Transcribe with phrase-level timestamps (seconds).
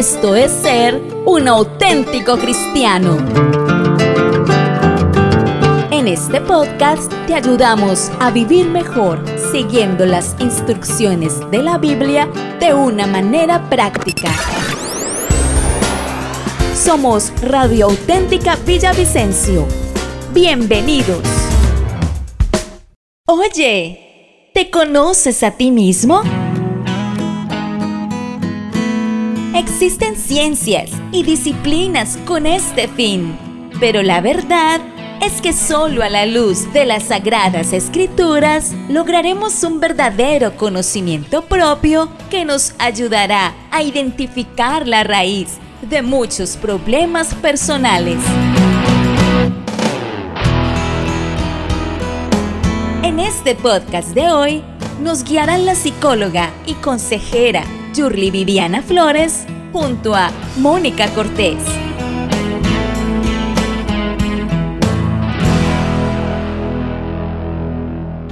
[0.00, 3.18] Esto es ser un auténtico cristiano.
[5.90, 12.72] En este podcast te ayudamos a vivir mejor siguiendo las instrucciones de la Biblia de
[12.72, 14.30] una manera práctica.
[16.74, 19.66] Somos Radio Auténtica Villavicencio.
[20.32, 21.20] Bienvenidos.
[23.26, 26.22] Oye, ¿te conoces a ti mismo?
[29.60, 33.36] Existen ciencias y disciplinas con este fin,
[33.78, 34.80] pero la verdad
[35.20, 42.08] es que solo a la luz de las sagradas escrituras lograremos un verdadero conocimiento propio
[42.30, 48.16] que nos ayudará a identificar la raíz de muchos problemas personales.
[53.02, 54.64] En este podcast de hoy
[55.02, 57.62] nos guiarán la psicóloga y consejera
[57.94, 61.58] Yurli Viviana Flores junto a Mónica Cortés.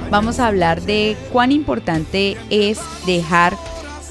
[0.09, 3.55] Vamos a hablar de cuán importante es dejar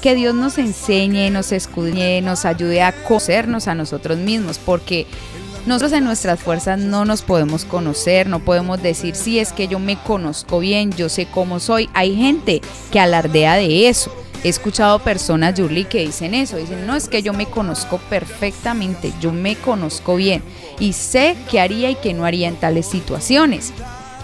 [0.01, 5.07] que Dios nos enseñe, nos escudriñe, nos ayude a conocernos a nosotros mismos, porque
[5.65, 9.77] nosotros en nuestras fuerzas no nos podemos conocer, no podemos decir, si es que yo
[9.79, 11.89] me conozco bien, yo sé cómo soy.
[11.93, 14.13] Hay gente que alardea de eso.
[14.43, 19.11] He escuchado personas, Yurli, que dicen eso, dicen, no, es que yo me conozco perfectamente,
[19.19, 20.41] yo me conozco bien
[20.79, 23.73] y sé qué haría y qué no haría en tales situaciones.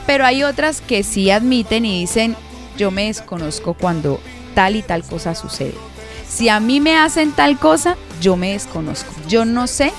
[0.05, 2.37] Pero hay otras que sí admiten y dicen,
[2.77, 4.21] yo me desconozco cuando
[4.53, 5.73] tal y tal cosa sucede.
[6.29, 9.11] Si a mí me hacen tal cosa, yo me desconozco.
[9.27, 9.91] Yo no sé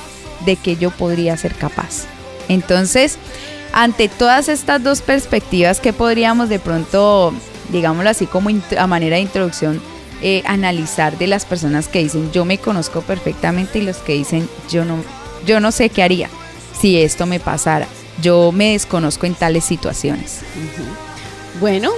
[0.45, 2.05] de qué yo podría ser capaz.
[2.49, 3.19] Entonces,
[3.73, 7.35] ante todas estas dos perspectivas que podríamos de pronto,
[7.71, 9.81] digámoslo así como a manera de introducción,
[10.23, 14.49] eh, analizar de las personas que dicen yo me conozco perfectamente y los que dicen
[14.71, 14.97] yo no,
[15.45, 16.31] yo no sé qué haría
[16.81, 17.87] si esto me pasara.
[18.23, 20.41] Yo me desconozco en tales situaciones.
[21.61, 21.91] Bueno,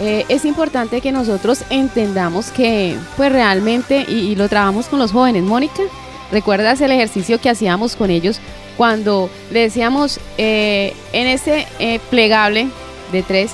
[0.00, 5.42] eh, es importante que nosotros entendamos que pues realmente, y, lo trabajamos con los jóvenes,
[5.42, 5.82] Mónica,
[6.30, 8.40] ¿recuerdas el ejercicio que hacíamos con ellos
[8.78, 11.66] cuando le decíamos eh, en ese
[12.08, 12.68] plegable
[13.12, 13.52] de tres,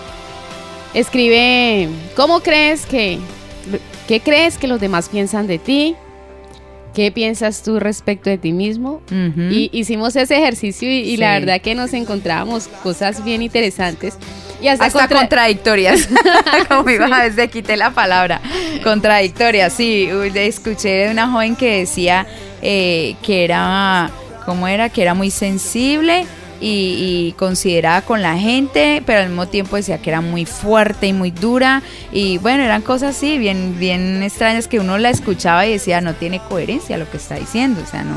[0.94, 3.19] escribe, ¿cómo crees que
[4.09, 5.95] ¿Qué crees que los demás piensan de ti?
[6.95, 9.03] ¿Qué piensas tú respecto de ti mismo?
[9.11, 14.17] Y hicimos ese ejercicio y, la verdad que nos encontrábamos cosas bien interesantes.
[14.63, 16.09] Y hasta, contradictorias.
[16.69, 18.41] Como iba a veces quité la palabra.
[18.83, 20.09] Contradictorias, sí.
[20.35, 22.27] Escuché de una joven que decía
[22.63, 24.11] eh, que era,
[24.47, 24.89] ¿cómo era?
[24.89, 26.27] Que era muy sensible
[26.61, 31.13] y, considerada con la gente, pero al mismo tiempo decía que era muy fuerte y
[31.13, 31.83] muy dura.
[32.13, 36.15] Y bueno, eran cosas así, bien, bien extrañas que uno la escuchaba y decía, no
[36.15, 38.17] tiene coherencia lo que está diciendo, o sea, no.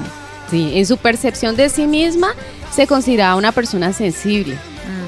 [0.49, 2.33] Sí, en su percepción de sí misma
[2.73, 4.57] se consideraba una persona sensible.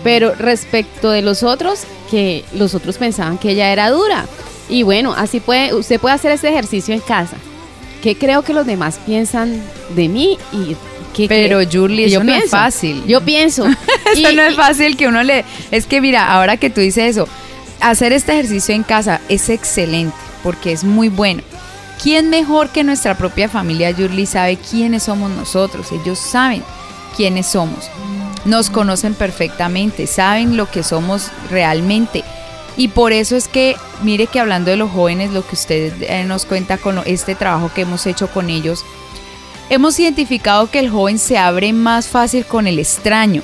[0.03, 4.25] Pero respecto de los otros, que los otros pensaban que ella era dura.
[4.69, 7.37] Y bueno, así puede, usted puede hacer ese ejercicio en casa.
[8.01, 9.61] ¿Qué creo que los demás piensan
[9.95, 10.75] de mí y
[11.27, 13.03] pero Julie, eso no es fácil.
[13.05, 13.65] Yo pienso.
[14.15, 15.45] eso no es fácil que uno le...
[15.71, 17.27] Es que mira, ahora que tú dices eso,
[17.79, 21.41] hacer este ejercicio en casa es excelente porque es muy bueno.
[22.01, 25.91] ¿Quién mejor que nuestra propia familia, Yurli, sabe quiénes somos nosotros?
[25.91, 26.63] Ellos saben
[27.15, 27.89] quiénes somos.
[28.45, 32.23] Nos conocen perfectamente, saben lo que somos realmente.
[32.75, 36.25] Y por eso es que, mire que hablando de los jóvenes, lo que usted eh,
[36.25, 38.83] nos cuenta con este trabajo que hemos hecho con ellos,
[39.73, 43.41] Hemos identificado que el joven se abre más fácil con el extraño.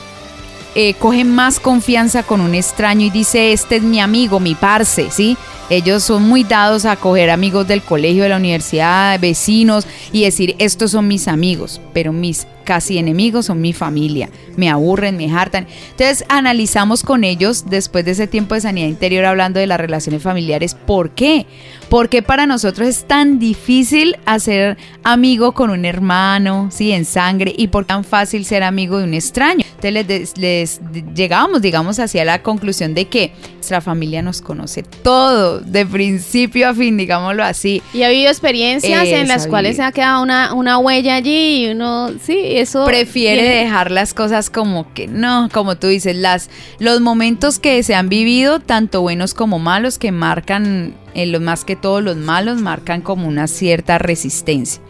[0.76, 5.10] Eh, coge más confianza con un extraño y dice, este es mi amigo, mi parce,
[5.10, 5.38] ¿sí?
[5.72, 10.56] Ellos son muy dados a coger amigos del colegio, de la universidad, vecinos y decir,
[10.60, 15.66] estos son mis amigos, pero mis casi enemigos son mi familia, me aburren, me hartan.
[15.90, 20.22] Entonces analizamos con ellos después de ese tiempo de sanidad interior hablando de las relaciones
[20.22, 21.48] familiares, ¿por qué?
[21.90, 27.70] Porque para nosotros es tan difícil hacer amigo con un hermano, sí, en sangre, y
[27.70, 29.66] por tan fácil ser amigo de un extraño.
[29.82, 30.80] Entonces les,
[31.16, 36.76] llegábamos, digamos, hacia la conclusión de que nuestra familia nos conoce todo, de principio a
[36.76, 37.82] fin, digámoslo así.
[37.96, 41.72] Y ha habido experiencias en las cuales se ha quedado una, una huella allí y
[41.72, 42.86] uno, sí, eso...
[42.86, 47.96] Prefiere dejar las cosas como que no, como tú dices, las, los momentos que se
[47.96, 52.62] han vivido, tanto buenos como malos, que marcan eh, los más que todos los malos
[52.62, 54.82] marcan como una cierta resistencia.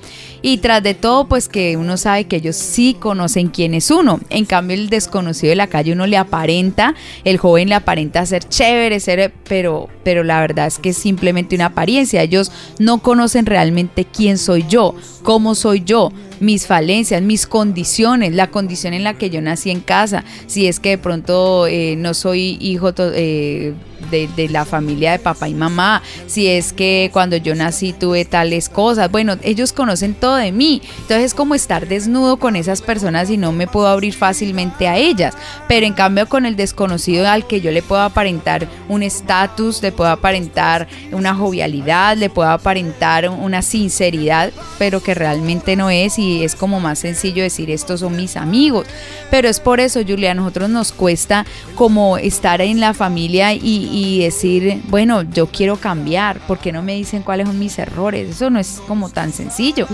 [0.41, 4.19] Y tras de todo, pues que uno sabe que ellos sí conocen quién es uno.
[4.29, 6.95] En cambio, el desconocido de la calle uno le aparenta,
[7.25, 11.55] el joven le aparenta ser chévere, ser, pero, pero la verdad es que es simplemente
[11.55, 12.21] una apariencia.
[12.21, 18.47] Ellos no conocen realmente quién soy yo, cómo soy yo mis falencias, mis condiciones, la
[18.47, 22.13] condición en la que yo nací en casa, si es que de pronto eh, no
[22.13, 23.73] soy hijo eh,
[24.11, 28.69] de, la familia de papá y mamá, si es que cuando yo nací tuve tales
[28.69, 33.29] cosas, bueno, ellos conocen todo de mí, entonces es como estar desnudo con esas personas
[33.29, 35.35] y no me puedo abrir fácilmente a ellas,
[35.67, 39.91] pero en cambio con el desconocido al que yo le puedo aparentar un estatus, le
[39.91, 46.43] puedo aparentar una jovialidad, le puedo aparentar una sinceridad, pero que realmente no es y
[46.43, 48.87] es como más sencillo decir estos son mis amigos.
[49.29, 53.88] Pero es por eso, Julia, a nosotros nos cuesta como estar en la familia y,
[54.19, 58.29] decir, bueno, yo quiero cambiar, ¿por qué no me dicen cuáles son mis errores?
[58.29, 59.87] Eso no es como tan sencillo,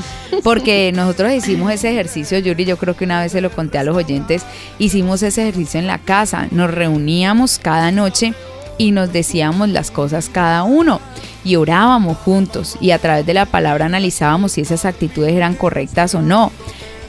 [0.44, 3.84] porque nosotros hicimos ese ejercicio, Julia, yo creo que una vez se lo conté a
[3.84, 4.44] los oyentes,
[4.80, 8.34] hicimos ese ejercicio en la casa, nos reuníamos cada noche
[8.78, 11.00] y nos decíamos las cosas cada uno
[11.44, 16.16] y orábamos juntos y a través de la palabra analizábamos si esas actitudes eran correctas
[16.16, 16.52] o no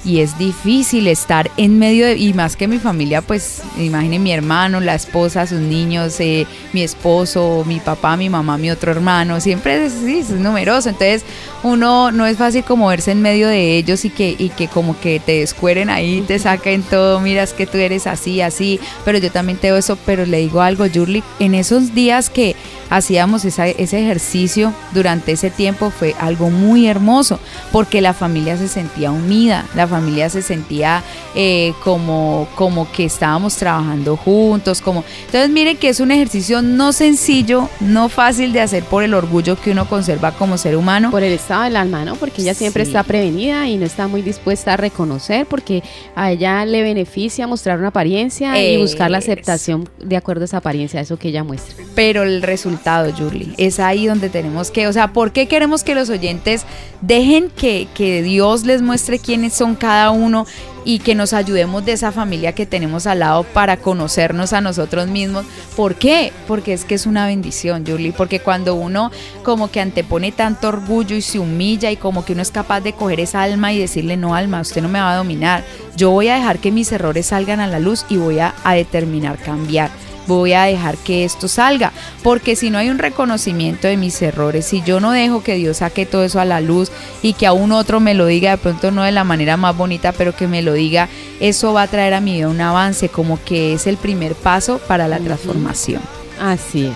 [0.07, 4.31] y es difícil estar en medio de, y más que mi familia, pues imaginen mi
[4.31, 9.41] hermano, la esposa, sus niños, eh, mi esposo, mi papá, mi mamá, mi otro hermano,
[9.41, 11.25] siempre es, es numeroso, entonces
[11.67, 14.99] uno no es fácil como verse en medio de ellos y que, y que como
[14.99, 19.31] que te descueren ahí, te saquen todo, miras que tú eres así, así, pero yo
[19.31, 22.55] también tengo eso, pero le digo algo, Yurli, en esos días que
[22.89, 27.41] hacíamos ese ejercicio durante ese tiempo fue algo muy hermoso,
[27.73, 31.03] porque la familia se sentía unida, la familia se sentía
[31.35, 35.05] eh, como, como que estábamos trabajando juntos, como...
[35.27, 39.61] Entonces miren que es un ejercicio no sencillo, no fácil de hacer por el orgullo
[39.61, 41.11] que uno conserva como ser humano.
[41.11, 42.17] Por el estado del alma, ¿no?
[42.17, 45.83] Porque ella siempre está prevenida y no está muy dispuesta a reconocer porque
[46.15, 50.59] a ella le beneficia mostrar una apariencia y buscar la aceptación de acuerdo a esa
[50.59, 51.85] apariencia, eso que ella muestra.
[51.95, 55.95] Pero el resultado, Julie, es ahí donde tenemos que, o sea, ¿por qué queremos que
[55.95, 56.65] los oyentes
[57.01, 60.47] dejen que, que Dios les muestre quiénes son cada uno
[60.87, 65.09] y que nos ayudemos de esa familia que tenemos al lado para conocernos a nosotros
[65.09, 65.45] mismos.
[65.75, 66.33] ¿Por qué?
[66.47, 69.11] Porque es que es una bendición, Julie, porque cuando uno
[69.43, 72.93] como que antepone tanto orgullo y se humilla y como que uno es capaz de
[72.93, 75.65] coger esa alma y decirle, no alma, usted no me va a dominar,
[75.97, 78.75] yo voy a dejar que mis errores salgan a la luz y voy a, a
[78.75, 79.91] determinar cambiar
[80.27, 81.93] voy a dejar que esto salga,
[82.23, 85.79] porque si no hay un reconocimiento de mis errores, si yo no dejo que Dios
[85.79, 86.91] saque todo eso a la luz
[87.23, 89.77] y que a un otro me lo diga, de pronto no de la manera más
[89.77, 91.09] bonita, pero que me lo diga,
[91.41, 94.79] eso va a traer a mi vida un avance, como que es el primer paso
[94.87, 96.03] para la transformación.
[96.41, 96.93] Así es.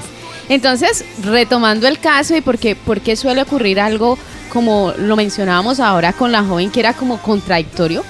[0.48, 4.18] Entonces, retomando el caso y por qué, por qué suele ocurrir algo
[4.50, 8.04] como lo mencionábamos ahora con la joven que era como contradictorio,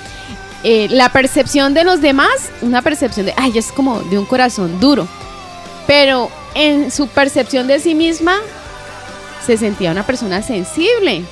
[0.62, 4.78] eh, la percepción de los demás, una percepción de, ay, es como de un corazón
[4.80, 5.08] duro.
[5.86, 8.36] Pero en su percepción de sí misma,
[9.46, 11.22] se sentía una persona sensible.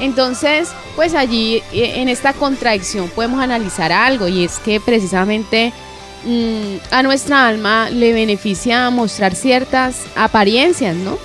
[0.00, 5.72] Entonces, pues allí eh, en esta contradicción podemos analizar algo y es que precisamente
[6.24, 11.18] mm, a nuestra alma le beneficia mostrar ciertas apariencias, ¿no?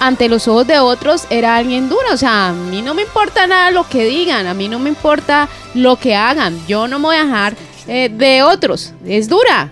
[0.00, 2.02] Ante los ojos de otros era alguien duro.
[2.12, 4.88] O sea, a mí no me importa nada lo que digan, a mí no me
[4.88, 6.58] importa lo que hagan.
[6.66, 7.54] Yo no me voy a dejar
[7.86, 8.94] eh, de otros.
[9.06, 9.70] Es dura.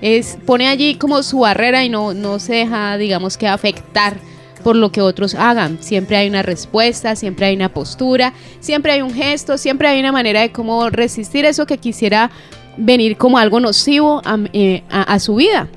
[0.00, 4.16] Es, pone allí como su barrera y no, no se deja, digamos que, afectar
[4.64, 5.78] por lo que otros hagan.
[5.80, 10.12] Siempre hay una respuesta, siempre hay una postura, siempre hay un gesto, siempre hay una
[10.12, 12.30] manera de cómo resistir eso que quisiera
[12.76, 14.82] venir como algo nocivo a eh,
[15.18, 15.68] su vida,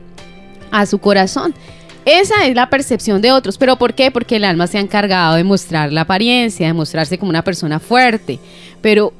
[0.71, 1.53] a su corazón.
[2.05, 3.57] Esa es la percepción de otros.
[3.57, 4.11] ¿Pero por qué?
[4.11, 7.79] Porque el alma se ha encargado de mostrar la apariencia, de mostrarse como una persona
[7.79, 8.39] fuerte.
[8.81, 9.11] Pero,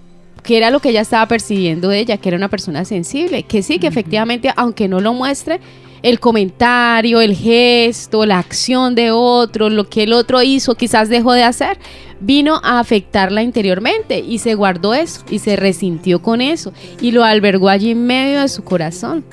[0.44, 2.18] ¿qué era lo que ella estaba percibiendo de ella?
[2.18, 3.44] Que era una persona sensible.
[3.44, 5.60] Que sí, que efectivamente, aunque no lo muestre,
[6.04, 11.34] el comentario, el gesto, la acción de otro, lo que el otro hizo, quizás dejó
[11.34, 11.80] de hacer,
[12.20, 17.24] vino a afectarla interiormente y se guardó eso y se resintió con eso y lo
[17.24, 19.26] albergó allí en medio de su corazón.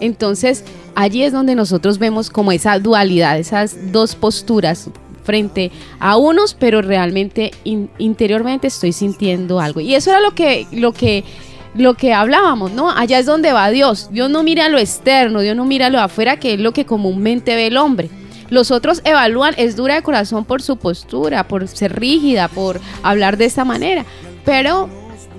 [0.00, 0.64] Entonces,
[0.94, 4.90] allí es donde nosotros vemos como esa dualidad, esas dos posturas
[5.22, 9.80] frente a unos, pero realmente interiormente estoy sintiendo algo.
[9.80, 11.24] Y eso era lo que, lo que,
[11.74, 12.90] lo que hablábamos, ¿no?
[12.90, 14.08] Allá es donde va Dios.
[14.10, 17.54] Dios no mira lo externo, Dios no mira lo afuera, que es lo que comúnmente
[17.54, 18.10] ve el hombre.
[18.48, 23.36] Los otros evalúan, es dura de corazón por su postura, por ser rígida, por hablar
[23.36, 24.04] de esa manera,
[24.44, 24.88] pero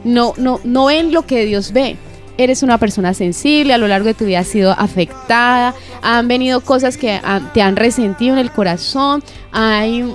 [0.06, 1.98] no, no, no ven lo que Dios ve.
[2.38, 6.62] Eres una persona sensible, a lo largo de tu vida has sido afectada, han venido
[6.62, 7.20] cosas que
[7.54, 10.14] te han resentido en el corazón, hay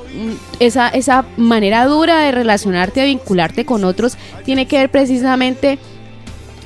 [0.60, 5.78] esa, esa manera dura de relacionarte, de vincularte con otros, tiene que ver precisamente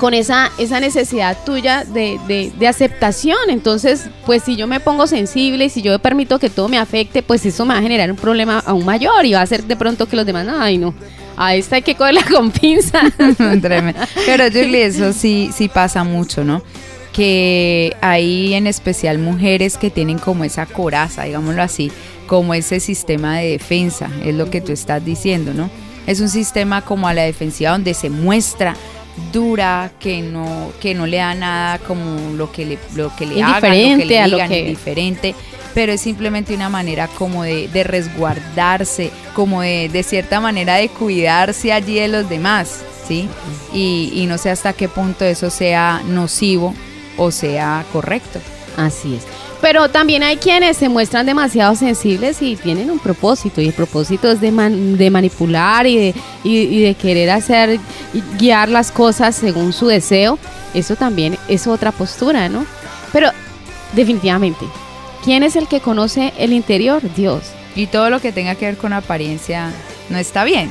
[0.01, 2.19] con esa, esa necesidad tuya de,
[2.59, 3.37] de, aceptación.
[3.51, 7.23] Entonces, pues si yo me pongo sensible y si yo permito que todo me afecte,
[7.23, 9.77] pues eso me va a generar un problema aún mayor y va a hacer de
[9.77, 10.95] pronto que los demás, ay no,
[11.41, 13.01] a esta hay que cogerla con pinza.
[14.27, 16.63] Pero Julie, eso sí, sí pasa mucho, ¿no?
[17.15, 21.91] Que hay en especial mujeres que tienen como esa coraza, digámoslo así,
[22.27, 25.71] como ese sistema de defensa, es lo que tú estás diciendo, ¿no?
[26.07, 28.77] Es un sistema como a la defensiva donde se muestra
[29.33, 33.43] dura, que no, que no le da nada como lo que le, lo que le
[33.43, 35.35] hagan, lo que le digan, diferente
[35.75, 41.99] pero es simplemente una manera como de, resguardarse, como de, cierta manera de cuidarse allí
[41.99, 43.29] de los demás, ¿sí?
[43.73, 46.75] Y, y no sé hasta qué punto eso sea nocivo
[47.17, 48.41] o sea correcto.
[48.77, 49.27] Así es.
[49.61, 54.31] Pero también hay quienes se muestran demasiado sensibles y tienen un propósito, y el propósito
[54.31, 57.79] es de, manipular y de, y, de querer hacer,
[58.39, 60.39] guiar las cosas según su deseo.
[60.73, 62.65] Eso también es otra postura, ¿no?
[63.13, 63.31] Pero
[63.93, 64.65] definitivamente,
[65.25, 67.03] ¿quién es el que conoce el interior?
[67.15, 67.43] Dios.
[67.77, 69.73] Y todo lo que tenga que ver con apariencia
[70.09, 70.71] no está bien.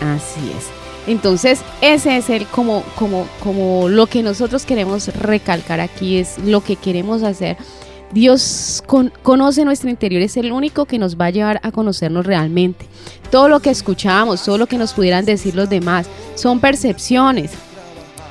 [0.00, 0.66] Así es.
[1.06, 6.62] Entonces, ese es el como, como, como lo que nosotros queremos recalcar aquí, es lo
[6.62, 7.56] que queremos hacer
[8.12, 8.82] Dios
[9.22, 12.86] conoce nuestro interior, es el único que nos va a llevar a conocernos realmente.
[13.30, 17.52] Todo lo que escuchamos, todo lo que nos pudieran decir los demás, son percepciones.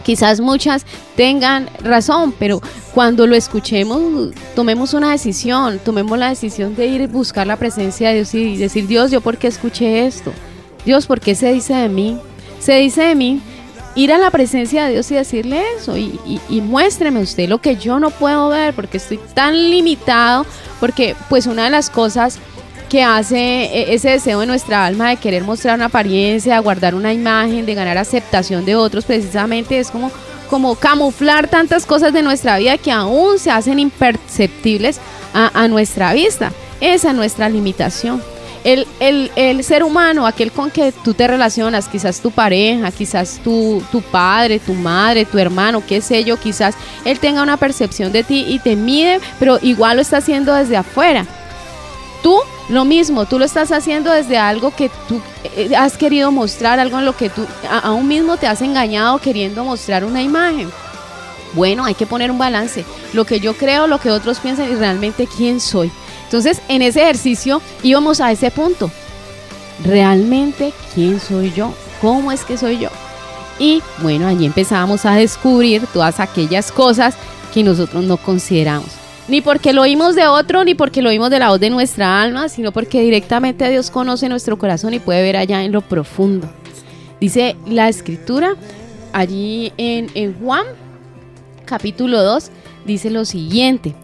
[0.08, 0.86] Quizás muchas
[1.18, 2.62] tengan razón, pero
[2.94, 8.08] cuando lo escuchemos, tomemos una decisión, tomemos la decisión de ir a buscar la presencia
[8.08, 10.32] de Dios y decir, Dios, ¿yo por qué escuché esto?
[10.86, 12.18] Dios, ¿por qué se dice de mí?
[12.58, 13.42] Se dice de mí
[13.96, 18.00] ir a la presencia de Dios y decirle eso y, muéstreme usted lo que yo
[18.00, 20.46] no puedo ver porque estoy tan limitado,
[20.80, 22.40] porque pues una de las cosas
[22.88, 26.96] que hace e, ese deseo de nuestra alma de querer mostrar una apariencia, de guardar
[26.96, 30.12] una imagen, de ganar aceptación de otros, precisamente es como,
[30.50, 35.00] como camuflar tantas cosas de nuestra vida que aún se hacen imperceptibles
[35.34, 36.52] a, nuestra vista.
[36.82, 38.22] Esa es nuestra limitación
[38.64, 44.02] el, ser humano, aquel con que tú te relacionas, quizás tu pareja, quizás tu, tu
[44.02, 46.76] padre, tu madre, tu hermano, qué sé yo, quizás
[47.06, 50.76] él tenga una percepción de ti y te mide, pero igual lo está haciendo desde
[50.76, 51.26] afuera.
[52.22, 55.22] Tú lo mismo, tú lo estás haciendo desde algo que tú
[55.56, 57.46] eh, has querido mostrar, algo en lo que tú
[57.84, 60.70] aún mismo te has engañado queriendo mostrar una imagen.
[61.54, 62.86] Bueno, hay que poner un balance.
[63.14, 65.92] Lo que yo creo, lo que otros piensan y realmente quién soy.
[66.26, 68.92] Entonces, en ese ejercicio íbamos a ese punto.
[69.84, 71.74] ¿Realmente quién soy yo?
[72.02, 72.90] ¿Cómo es que soy yo?
[73.60, 77.16] Y bueno, allí empezábamos a descubrir todas aquellas cosas
[77.54, 79.07] que nosotros no consideramos.
[79.28, 82.22] Ni porque lo oímos de otro, ni porque lo oímos de la voz de nuestra
[82.22, 86.50] alma, sino porque directamente Dios conoce nuestro corazón y puede ver allá en lo profundo.
[87.20, 88.56] Dice la escritura
[89.12, 90.66] allí en, Juan
[91.66, 92.52] capítulo 2,
[92.86, 93.96] dice lo siguiente.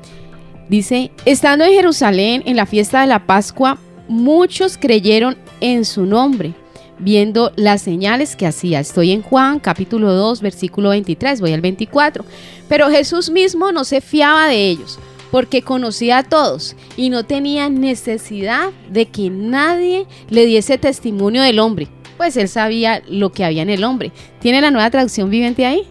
[0.68, 3.78] Dice, estando en Jerusalén en la fiesta de la Pascua,
[4.10, 6.54] muchos creyeron en su nombre,
[7.00, 8.80] viendo las señales que hacía.
[8.80, 12.26] Estoy en Juan capítulo 2, versículo 23, voy al 24.
[12.68, 15.00] Pero Jesús mismo no se fiaba de ellos,
[15.34, 21.58] porque conocía a todos y no tenía necesidad de que nadie le diese testimonio del
[21.58, 21.88] hombre,
[22.18, 24.12] pues él sabía lo que había en el hombre.
[24.40, 25.88] ¿Tiene la nueva traducción viviente ahí?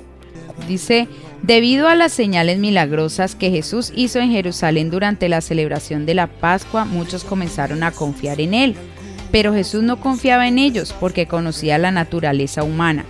[0.68, 1.08] Dice,
[1.42, 6.28] Debido a las señales milagrosas que Jesús hizo en Jerusalén durante la celebración de la
[6.28, 8.76] Pascua, muchos comenzaron a confiar en él.
[9.32, 13.04] Pero Jesús no confiaba en ellos porque conocía la naturaleza humana.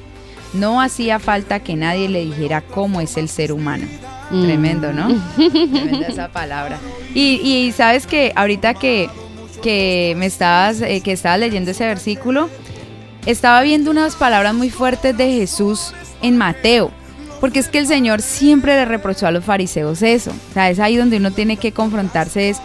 [0.55, 3.85] No hacía falta que nadie le dijera cómo es el ser humano.
[4.33, 4.43] Mm.
[4.43, 5.09] Tremendo, ¿no?
[5.37, 6.79] Tremenda esa palabra.
[7.15, 9.09] Y, sabes que ahorita que,
[9.63, 12.49] que me estabas, eh, que estabas leyendo ese versículo,
[13.27, 16.91] estaba viendo unas palabras muy fuertes de Jesús en Mateo
[17.43, 20.31] porque es que el Señor siempre le reprochó a los fariseos eso.
[20.31, 22.59] O sea, es ahí donde uno tiene que confrontarse es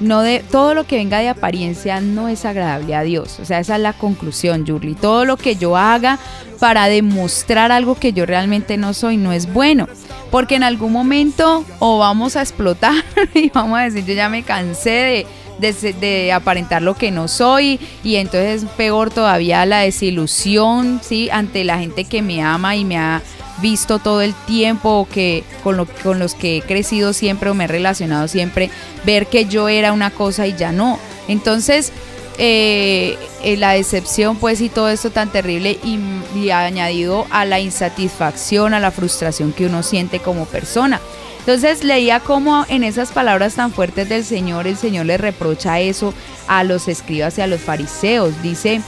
[0.00, 3.38] no de todo lo que venga de apariencia no es agradable a Dios.
[3.40, 4.94] O sea, esa es la conclusión, Yurli.
[4.94, 6.18] Todo lo que yo haga
[6.58, 9.88] para demostrar algo que yo realmente no soy no es bueno.
[10.30, 14.42] Porque en algún momento o vamos a explotar y vamos a decir, yo ya me
[14.42, 15.26] cansé
[15.60, 21.30] de, de, aparentar lo que no soy y entonces peor todavía la desilusión, ¿sí?
[21.30, 23.22] Ante la gente que me ama y me ha
[23.60, 27.64] visto todo el tiempo que con, lo, con los que he crecido siempre o me
[27.64, 28.70] he relacionado siempre,
[29.04, 30.98] ver que yo era una cosa y ya no.
[31.28, 31.92] Entonces,
[32.38, 35.98] eh, eh, la decepción pues y todo esto tan terrible y,
[36.34, 41.00] y añadido a la insatisfacción, a la frustración que uno siente como persona.
[41.46, 46.12] Entonces leía cómo en esas palabras tan fuertes del Señor, el Señor le reprocha eso
[46.48, 48.42] a los escribas y a los fariseos.
[48.42, 48.80] Dice,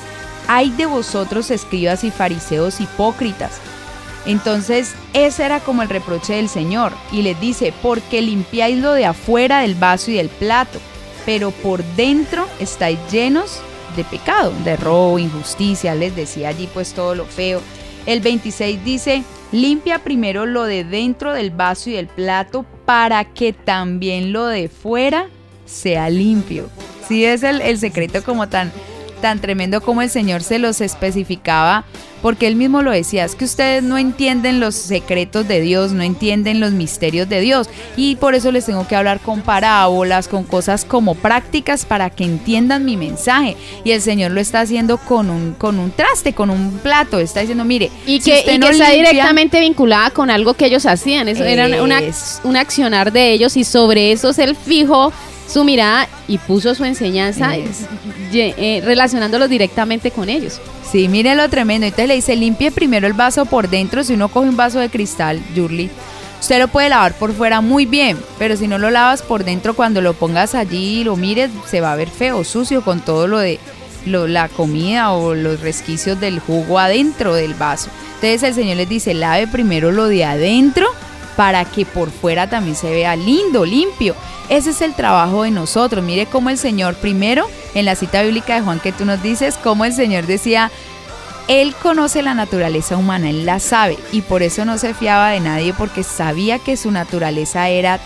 [0.49, 3.61] hay de vosotros escribas y fariseos hipócritas.
[4.29, 9.07] Entonces ese era como el reproche del Señor y les dice, porque limpiáis lo de
[9.07, 10.79] afuera del vaso y del plato,
[11.25, 13.61] pero por dentro estáis llenos
[13.97, 17.63] de pecado, de robo, injusticia, les decía allí pues todo lo feo.
[18.05, 23.55] El 26 dice, limpia primero lo de dentro del vaso y del plato para que
[23.55, 25.29] también lo de fuera
[25.65, 26.69] sea limpio.
[27.09, 28.71] Sí es el, el secreto como tan
[29.19, 31.85] tan tremendo como el Señor se los especificaba,
[32.23, 36.03] porque él mismo lo decía, es que ustedes no entienden los secretos de Dios, no
[36.03, 40.45] entienden los misterios de Dios, y por eso les tengo que hablar con parábolas, con
[40.45, 43.57] cosas como prácticas para que entiendan mi mensaje.
[43.85, 47.41] Y el Señor lo está haciendo con un, con un traste, con un plato, está
[47.41, 52.57] diciendo, mire, y que, está directamente vinculada con algo que ellos hacían, eso era un
[52.57, 55.13] accionar de ellos y sobre eso es el fijo
[55.49, 60.61] su mirada y puso su enseñanza eh, relacionándolos directamente con ellos.
[60.91, 61.87] Sí, mire lo tremendo.
[61.87, 64.05] Entonces le dice, limpie primero el vaso por dentro.
[64.05, 65.91] Si uno coge un vaso de cristal, Yurli,
[66.39, 69.75] usted lo puede lavar por fuera muy bien, pero si no lo lavas por dentro,
[69.75, 73.27] cuando lo pongas allí y lo mires, se va a ver feo, sucio con todo
[73.27, 73.59] lo de
[74.07, 77.91] la comida o los resquicios del jugo adentro del vaso.
[78.15, 80.89] Entonces el Señor les dice, lave primero lo de adentro
[81.39, 84.17] para que por fuera también se vea lindo, limpio.
[84.49, 86.05] Ese es el trabajo de nosotros.
[86.05, 89.57] Mire cómo el Señor, primero, en la cita bíblica de Juan que tú nos dices,
[89.63, 90.73] cómo el Señor decía,
[91.47, 95.39] Él conoce la naturaleza humana, Él la sabe, y por eso no se fiaba de
[95.39, 98.01] nadie, porque sabía que su naturaleza era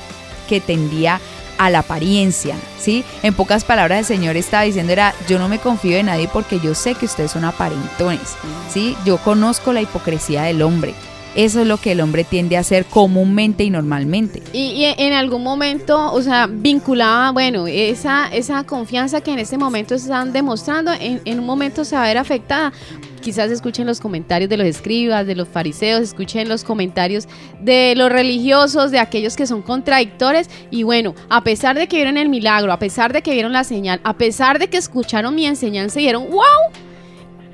[0.47, 1.19] que tendía
[1.57, 3.03] a la apariencia, ¿sí?
[3.23, 6.61] En pocas palabras el Señor estaba diciendo era, yo no me confío de nadie porque
[6.61, 8.37] yo sé que ustedes son aparentones,
[8.71, 8.95] ¿sí?
[9.07, 10.95] Yo conozco la hipocresía del hombre.
[11.35, 14.43] Eso es lo que el hombre tiende a hacer comúnmente y normalmente.
[14.53, 19.95] Y, en algún momento, o sea, vinculaba, bueno, esa, esa confianza que en este momento
[19.95, 22.73] están demostrando, en, un momento se va a ver afectada
[23.23, 27.29] quizás escuchen los comentarios de los escribas, de los fariseos, escuchen los comentarios
[27.61, 30.51] de los religiosos, de aquellos que son contradictores.
[30.73, 33.63] Y bueno, a pesar de que vieron el milagro, a pesar de que vieron la
[33.63, 36.43] señal, a pesar de que escucharon mi enseñanza y dijeron, wow,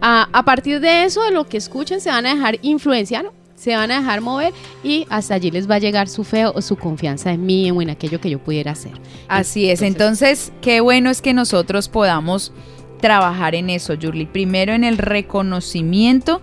[0.00, 3.74] a, a partir de eso, de lo que escuchen, se van a dejar influenciar se
[3.74, 4.52] van a dejar mover
[4.84, 7.82] y hasta allí les va a llegar su fe o su confianza en mí o
[7.82, 8.92] en aquello que yo pudiera hacer.
[9.26, 12.52] Así es, entonces qué bueno es que nosotros podamos
[13.00, 14.26] trabajar en eso, Yurli.
[14.26, 16.40] Primero en el reconocimiento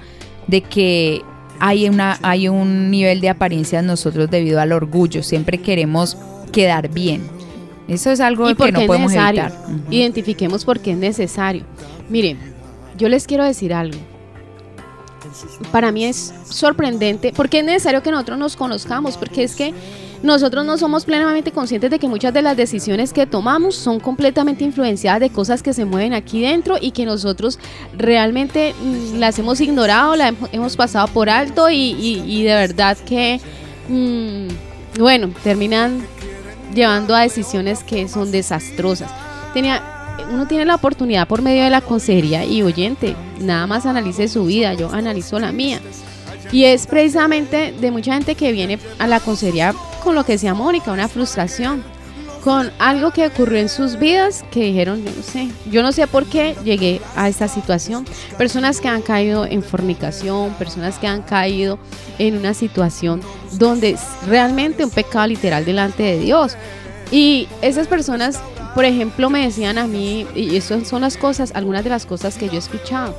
[0.47, 1.21] de que
[1.59, 5.23] hay, una, hay un nivel de apariencia en nosotros debido al orgullo.
[5.23, 6.17] Siempre queremos
[6.51, 7.21] quedar bien.
[7.87, 9.53] Eso es algo que no podemos evitar.
[9.89, 11.63] Identifiquemos por qué es necesario.
[12.09, 12.37] Miren,
[12.97, 13.97] yo les quiero decir algo
[15.71, 19.73] para mí es sorprendente porque es necesario que nosotros nos conozcamos, porque es que
[20.23, 24.63] nosotros no somos plenamente conscientes de que muchas de las decisiones que tomamos son completamente
[24.63, 27.59] influenciadas de cosas que se mueven aquí dentro y que nosotros
[27.95, 33.39] realmente mm, las hemos ignorado, las hemos pasado por alto y, de verdad que,
[33.87, 36.05] mm, bueno, terminan
[36.73, 39.11] llevando a decisiones que son desastrosas.
[39.53, 39.83] Tenía,
[40.31, 44.45] uno tiene la oportunidad por medio de la consejería y oyente, nada más analice su
[44.45, 45.79] vida, yo analizo la mía.
[46.51, 49.73] Y es precisamente de mucha gente que viene a la consejería
[50.03, 51.83] con lo que decía Mónica, una frustración,
[52.45, 56.05] con algo que ocurrió en sus vidas que dijeron, yo no sé, yo no sé
[56.05, 58.05] por qué llegué a esta situación.
[58.37, 61.79] Personas que han caído en fornicación, personas que han caído
[62.19, 63.21] en una situación
[63.53, 63.97] donde
[64.27, 66.55] realmente un pecado literal delante de Dios.
[67.11, 68.41] Y esas personas
[68.75, 72.37] por ejemplo, me decían a mí, y eso son las cosas, algunas de las cosas
[72.37, 73.15] que yo he escuchado.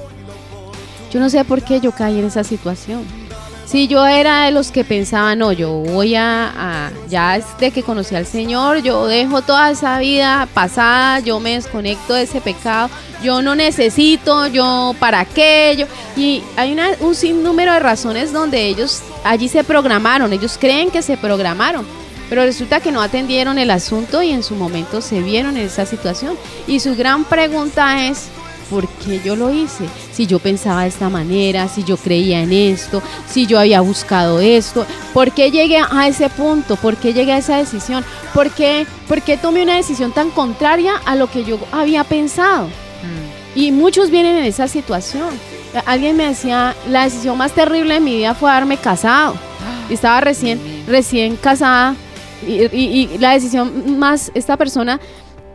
[1.10, 3.04] Yo no sé por qué yo caí en esa situación.
[3.64, 8.14] Si yo era de los que pensaban, no, yo voy a, ya desde que conocí
[8.14, 12.90] al Señor, yo dejo toda esa vida pasada, yo me desconecto de ese pecado,
[13.22, 15.86] yo no necesito, yo para qué, yo,
[16.22, 21.00] y hay una, un sinnúmero de razones donde ellos allí se programaron, ellos creen que
[21.00, 21.86] se programaron.
[22.28, 25.86] Pero resulta que no atendieron el asunto y en su momento se vieron en esa
[25.86, 26.36] situación.
[26.66, 28.28] Y su gran pregunta es,
[28.68, 29.84] ¿por qué yo lo hice?
[30.12, 34.40] Si yo pensaba de esta manera, si yo creía en esto, si yo había buscado
[34.40, 36.76] esto, ¿por qué llegué a ese punto?
[36.76, 38.04] ¿Por qué llegué a esa decisión?
[38.34, 42.66] ¿Por qué, por qué tomé una decisión tan contraria a lo que yo había pensado?
[42.66, 43.58] Mm.
[43.58, 45.28] Y muchos vienen en esa situación.
[45.84, 49.36] Alguien me decía, la decisión más terrible de mi vida fue haberme casado.
[49.90, 51.94] Estaba recién, recién casada
[52.42, 55.00] y, la decisión más, esta persona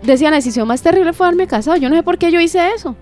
[0.02, 1.78] decía, la decisión más terrible fue haberme casado.
[1.78, 2.96] Yo no sé por qué yo hice eso.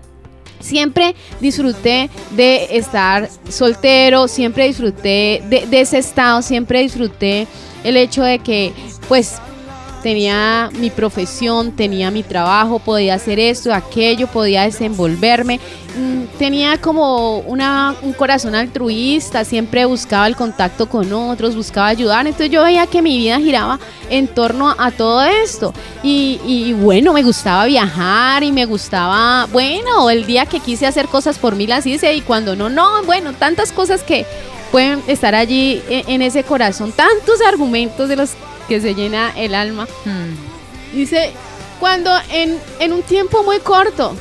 [0.58, 7.46] Siempre disfruté de estar soltero, siempre disfruté de, de ese estado, siempre disfruté
[7.82, 8.72] el hecho de que,
[9.08, 9.40] pues,
[10.02, 15.60] tenía mi profesión, tenía mi trabajo, podía hacer esto, aquello, podía desenvolverme.
[15.96, 22.26] Mm, tenía como una, un corazón altruista, siempre buscaba el contacto con otros, buscaba ayudar.
[22.26, 25.72] Entonces yo veía que mi vida giraba en torno a todo esto.
[26.02, 31.08] Y, y bueno, me gustaba viajar y me gustaba, bueno, el día que quise hacer
[31.08, 34.26] cosas por mí las hice y cuando no, no, bueno, tantas cosas que
[34.70, 38.30] pueden estar allí e, en ese corazón, tantos argumentos de los
[38.70, 39.88] que se llena el alma.
[40.04, 40.94] Hmm.
[40.94, 41.32] Dice,
[41.80, 44.14] cuando en, en un tiempo muy corto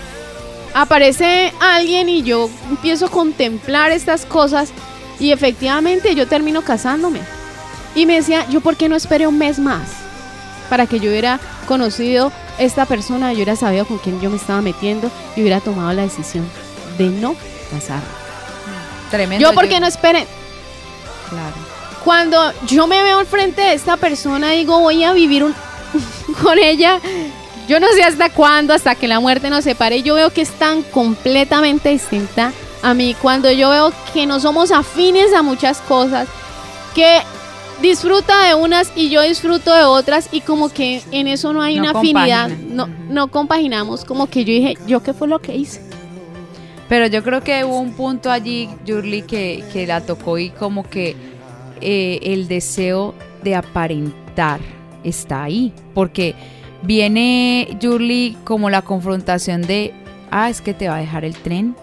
[0.74, 4.72] aparece alguien y yo empiezo a contemplar estas cosas
[5.20, 7.20] y efectivamente yo termino casándome.
[7.94, 9.88] Y me decía, yo por qué no esperé un mes más
[10.68, 14.62] para que yo hubiera conocido esta persona, yo hubiera sabido con quién yo me estaba
[14.62, 16.50] metiendo y hubiera tomado la decisión
[16.98, 17.36] de no
[17.70, 18.04] casarme.
[19.12, 19.48] Tremendo.
[19.48, 20.26] Yo por qué no esperé.
[21.30, 21.68] Claro.
[22.04, 25.56] Cuando yo me veo al frente de esta persona, digo, voy a vivir un-
[26.44, 27.00] con ella.
[27.68, 30.02] Yo no sé hasta cuándo, hasta que la muerte nos separe.
[30.02, 33.16] Yo veo que es tan completamente distinta a mí.
[33.22, 36.28] Cuando yo veo que no somos afines a muchas cosas,
[36.96, 37.20] que
[37.82, 41.76] disfruta de unas y yo disfruto de otras y como que en eso no hay
[41.76, 45.56] No una afinidad, no, no compaginamos, como que yo dije, ¿yo qué fue lo que
[45.56, 45.82] hice?
[46.90, 50.84] Pero yo creo que hubo un punto allí, Yurli, que, que la tocó y como
[50.90, 51.16] que
[51.82, 54.60] eh, el deseo de aparentar
[55.04, 55.74] está ahí.
[55.94, 56.36] Porque
[56.84, 59.94] viene, Yurli, como la confrontación de,
[60.32, 61.76] ah, es que te va a dejar el tren.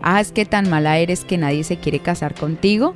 [0.00, 2.94] Ah, es que tan mala eres que nadie se quiere casar contigo.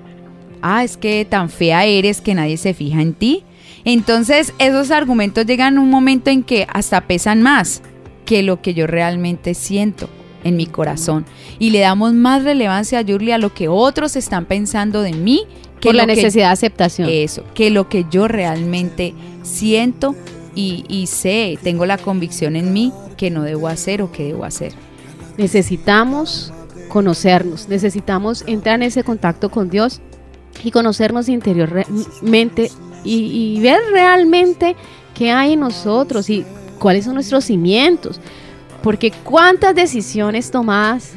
[0.63, 3.45] Ah, es que tan fea eres que nadie se fija en ti.
[3.85, 7.83] Entonces, esos argumentos llegan a un momento en que hasta pesan más
[8.25, 10.09] que lo que yo realmente siento
[10.45, 11.25] en mi corazón.
[11.59, 15.47] Y le damos más relevancia a Yurli a lo que otros están pensando de mí
[15.83, 17.09] que Por la que- necesidad de aceptación.
[17.11, 20.15] eso, que lo que yo realmente siento
[20.55, 24.45] y, y sé, tengo la convicción en mí que no debo hacer o que debo
[24.45, 24.73] hacer.
[25.39, 26.53] necesitamos
[26.89, 30.01] conocernos, necesitamos entrar en ese contacto con Dios
[30.63, 32.71] y conocernos interiormente
[33.03, 34.77] y, y ver realmente
[35.15, 36.45] qué hay en nosotros y
[36.79, 38.21] cuáles son nuestros cimientos.
[38.83, 41.13] Porque cuántas decisiones tomadas,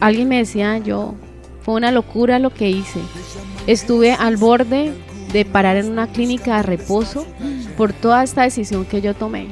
[0.00, 1.14] alguien me decía, yo,
[1.64, 3.00] fue una locura lo que hice.
[3.66, 4.92] Estuve al borde
[5.32, 7.26] de parar en una clínica de reposo
[7.76, 9.48] por toda esta decisión que yo tomé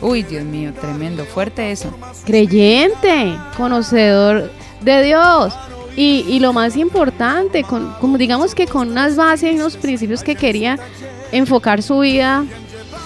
[0.00, 1.92] Uy, Dios mío, tremendo, fuerte eso.
[2.24, 5.52] creyente, conocedor de Dios.
[5.96, 10.22] Y, y lo más importante, con, como digamos que con unas bases y unos principios
[10.22, 10.78] que quería
[11.32, 12.44] enfocar su vida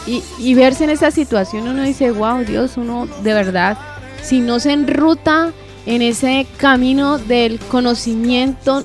[0.06, 3.78] y, y verse en esa situación, uno dice, wow, Dios, uno de verdad,
[4.22, 5.52] si no se enruta
[5.86, 8.84] en ese camino del conocimiento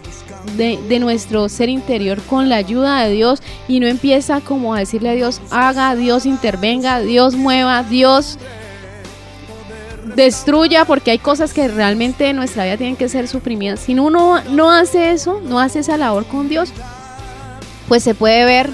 [0.55, 4.79] de, de nuestro ser interior con la ayuda de Dios y no empieza como a
[4.79, 8.37] decirle a Dios, haga, Dios intervenga, Dios mueva, Dios
[10.15, 13.79] destruya, porque hay cosas que realmente en nuestra vida tienen que ser suprimidas.
[13.79, 16.69] Si uno no hace eso, no hace esa labor con Dios,
[17.87, 18.69] pues se puede ver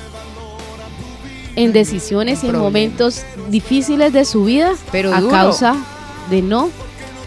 [1.56, 5.32] en decisiones y en momentos difíciles de su vida Pero a duro.
[5.32, 5.76] causa
[6.30, 6.70] de no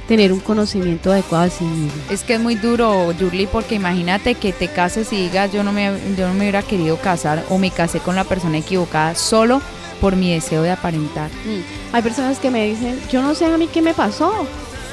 [0.07, 2.03] tener un conocimiento adecuado de sí mismo.
[2.11, 5.73] Es que es muy duro, Yurli, porque imagínate que te cases y digas yo no
[5.73, 9.61] me, yo no me hubiera querido casar o me casé con la persona equivocada solo
[10.01, 11.31] por mi deseo de aparentar.
[11.31, 11.95] Mm.
[11.95, 14.47] Hay personas que me dicen, yo no sé a mí qué me pasó.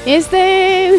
[0.06, 0.92] Este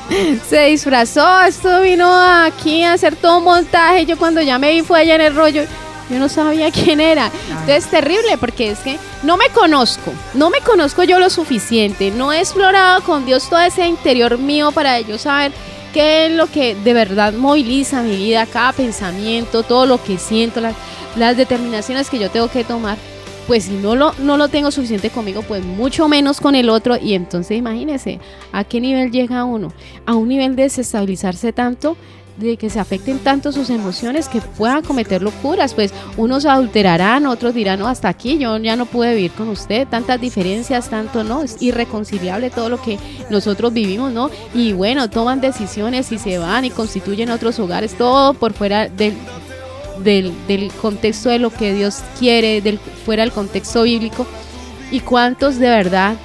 [0.48, 4.06] se disfrazó, esto vino aquí a hacer todo un montaje.
[4.06, 5.62] Yo cuando ya me vi fue allá en el rollo.
[6.10, 7.30] Yo no sabía quién era.
[7.48, 12.10] Entonces es terrible porque es que no me conozco, no me conozco yo lo suficiente,
[12.10, 15.52] no he explorado con Dios todo ese interior mío para yo saber
[15.92, 20.60] qué es lo que de verdad moviliza mi vida, cada pensamiento, todo lo que siento,
[20.60, 20.74] las,
[21.16, 22.98] las determinaciones que yo tengo que tomar.
[23.46, 26.96] Pues si no lo, no lo tengo suficiente conmigo, pues mucho menos con el otro.
[26.96, 28.20] Y entonces imagínese
[28.52, 29.72] a qué nivel llega uno.
[30.06, 31.96] A un nivel de desestabilizarse tanto
[32.42, 37.54] de que se afecten tanto sus emociones que puedan cometer locuras, pues unos adulterarán, otros
[37.54, 41.42] dirán, no, hasta aquí, yo ya no pude vivir con usted, tantas diferencias, tanto no,
[41.42, 42.98] es irreconciliable todo lo que
[43.30, 44.30] nosotros vivimos, ¿no?
[44.54, 49.14] Y bueno, toman decisiones y se van y constituyen otros hogares, todo por fuera del,
[50.02, 54.26] del, del contexto de lo que Dios quiere, del, fuera del contexto bíblico,
[54.90, 56.16] y cuántos de verdad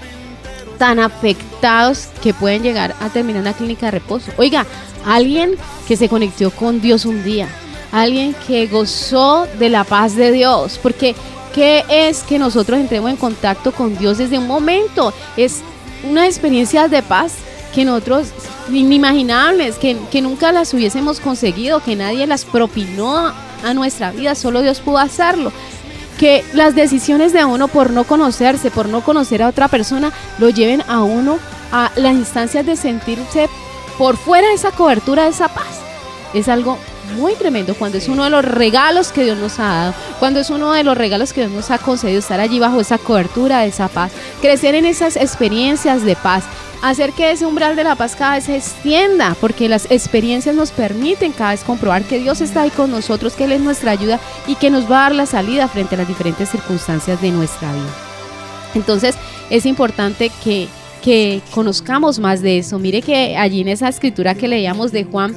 [0.78, 4.32] tan afectados que pueden llegar a terminar en la clínica de reposo.
[4.38, 4.66] Oiga,
[5.06, 5.56] alguien
[5.88, 7.48] que se conectó con Dios un día,
[7.92, 11.16] alguien que gozó de la paz de Dios, porque
[11.58, 15.12] ¿Qué es que nosotros entremos en contacto con Dios desde un momento?
[15.36, 15.62] Es
[16.08, 17.34] una experiencia de paz
[17.74, 18.28] que nosotros
[18.72, 23.34] inimaginables, que, que nunca las hubiésemos conseguido, que nadie las propinó
[23.66, 25.52] a nuestra vida, solo Dios pudo hacerlo
[26.18, 30.50] que las decisiones de uno por no conocerse, por no conocer a otra persona, lo
[30.50, 31.40] lleven a uno
[31.72, 33.50] a las instancias de sentirse
[33.98, 35.82] por fuera de esa cobertura de esa paz.
[36.34, 36.78] Es algo
[37.16, 40.50] muy tremendo cuando es uno de los regalos que Dios nos ha dado, cuando es
[40.50, 43.68] uno de los regalos que Dios nos ha concedido estar allí bajo esa cobertura de
[43.68, 46.44] esa paz, crecer en esas experiencias de paz,
[46.82, 50.72] hacer que ese umbral de la paz cada vez se extienda, porque las experiencias nos
[50.72, 54.20] permiten cada vez comprobar que Dios está ahí con nosotros, que Él es nuestra ayuda
[54.48, 57.72] y que nos va a dar la salida frente a las diferentes circunstancias de nuestra
[57.74, 57.94] vida.
[58.76, 59.16] Entonces
[59.50, 60.68] es importante que,
[61.02, 62.80] que conozcamos más de eso.
[62.80, 65.36] Mire que allí en esa escritura que leíamos de Juan,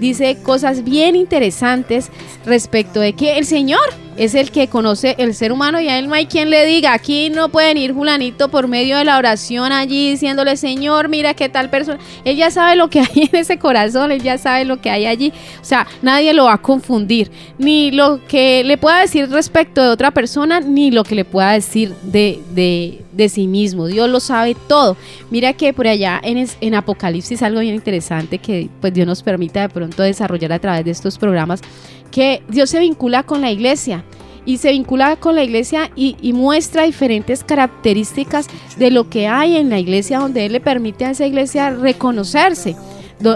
[0.00, 2.10] dice cosas bien interesantes
[2.44, 3.80] respecto de que el Señor
[4.20, 6.92] es el que conoce el ser humano y a él no hay quien le diga,
[6.92, 11.48] aquí no pueden ir Julanito por medio de la oración allí diciéndole, Señor, mira qué
[11.48, 11.98] tal persona.
[12.22, 15.06] Él ya sabe lo que hay en ese corazón, él ya sabe lo que hay
[15.06, 15.32] allí.
[15.62, 19.88] O sea, nadie lo va a confundir, ni lo que le pueda decir respecto de
[19.88, 23.86] otra persona, ni lo que le pueda decir de, de, de sí mismo.
[23.86, 24.98] Dios lo sabe todo.
[25.30, 29.62] Mira que por allá en, en Apocalipsis algo bien interesante que pues Dios nos permita
[29.62, 31.62] de pronto desarrollar a través de estos programas
[32.10, 34.04] que Dios se vincula con la iglesia
[34.44, 38.46] y se vincula con la iglesia y, muestra diferentes características
[38.78, 42.76] de lo que hay en la iglesia donde Él le permite a esa iglesia reconocerse.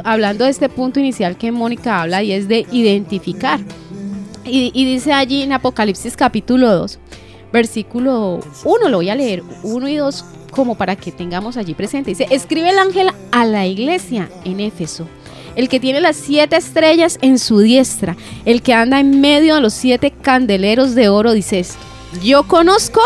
[0.05, 3.61] hablando de este punto inicial que Mónica habla y es de identificar.
[4.45, 6.99] Y, y dice allí en Apocalipsis capítulo 2,
[7.53, 12.11] versículo 1, lo voy a leer, 1 y 2 como para que tengamos allí presente.
[12.11, 15.07] Dice, escribe el ángel a la iglesia en Éfeso
[15.57, 19.61] el que tiene las siete estrellas en su diestra, el que anda en medio de
[19.61, 21.79] los siete candeleros de oro, dice esto,
[22.23, 23.01] yo conozco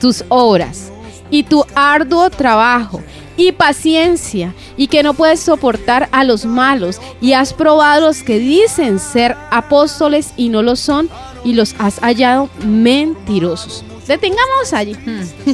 [0.00, 0.90] tus obras
[1.30, 3.02] y tu arduo trabajo
[3.36, 8.38] y paciencia y que no puedes soportar a los malos y has probado los que
[8.38, 11.08] dicen ser apóstoles y no lo son
[11.44, 13.84] y los has hallado mentirosos.
[14.06, 14.96] Detengamos allí,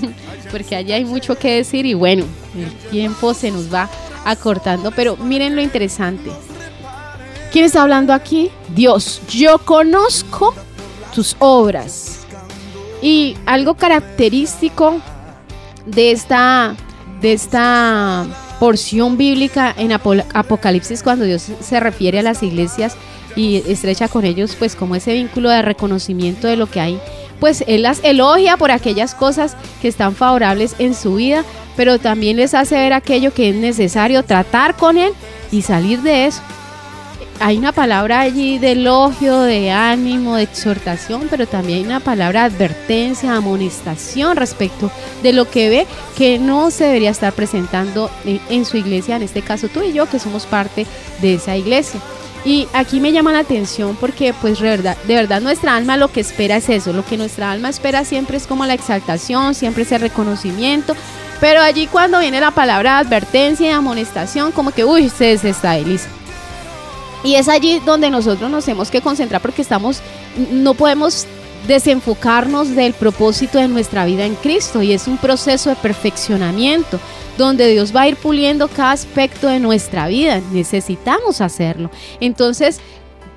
[0.50, 2.24] porque allí hay mucho que decir y bueno,
[2.56, 3.90] el tiempo se nos va
[4.24, 6.30] acortando, pero miren lo interesante.
[7.52, 8.50] ¿Quién está hablando aquí?
[8.74, 9.20] Dios.
[9.28, 10.54] Yo conozco
[11.14, 12.26] tus obras.
[13.00, 15.00] Y algo característico
[15.86, 16.74] de esta,
[17.20, 18.26] de esta
[18.58, 22.96] porción bíblica en Apocalipsis cuando Dios se refiere a las iglesias
[23.36, 27.00] y estrecha con ellos pues como ese vínculo de reconocimiento de lo que hay
[27.44, 31.44] pues Él las elogia por aquellas cosas que están favorables en su vida,
[31.76, 35.12] pero también les hace ver aquello que es necesario tratar con Él
[35.52, 36.40] y salir de eso.
[37.40, 42.48] Hay una palabra allí de elogio, de ánimo, de exhortación, pero también hay una palabra
[42.48, 44.90] de advertencia, amonestación respecto
[45.22, 49.22] de lo que ve que no se debería estar presentando en, en su iglesia, en
[49.22, 50.86] este caso tú y yo, que somos parte
[51.20, 52.00] de esa iglesia.
[52.44, 56.56] Y aquí me llama la atención porque pues de verdad, nuestra alma lo que espera
[56.56, 60.94] es eso, lo que nuestra alma espera siempre es como la exaltación, siempre ese reconocimiento,
[61.40, 66.08] pero allí cuando viene la palabra advertencia y amonestación, como que uy, se desestabiliza.
[67.22, 70.00] Y es allí donde nosotros nos tenemos que concentrar porque estamos,
[70.52, 71.26] no podemos
[71.66, 77.00] desenfocarnos del propósito de nuestra vida en Cristo y es un proceso de perfeccionamiento
[77.36, 80.40] donde Dios va a ir puliendo cada aspecto de nuestra vida.
[80.52, 81.90] Necesitamos hacerlo.
[82.20, 82.80] Entonces,